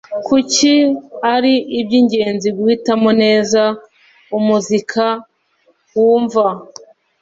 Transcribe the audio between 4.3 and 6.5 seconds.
umuzika wumva